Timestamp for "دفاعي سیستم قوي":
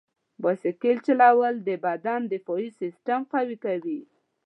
2.33-3.57